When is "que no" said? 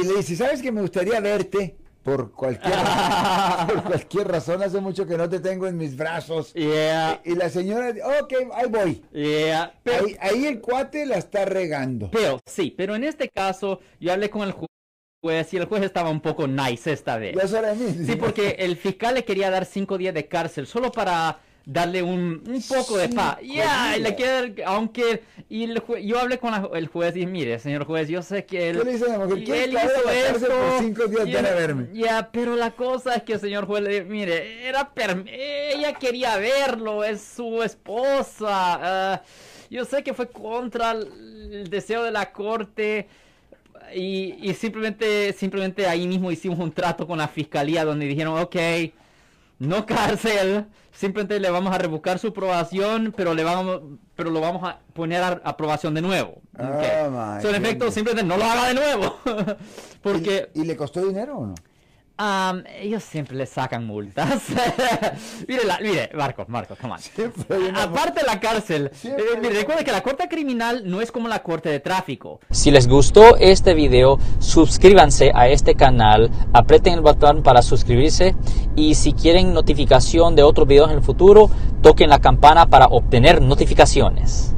5.06-5.28